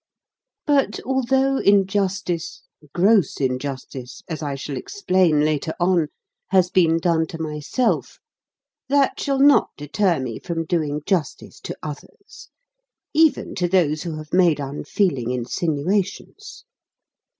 [0.65, 6.07] But although injustice gross injustice, as I shall explain later on
[6.49, 8.17] has been done to myself,
[8.89, 12.49] that shall not deter me from doing justice to others;
[13.13, 16.65] even to those who have made unfeeling insinuations.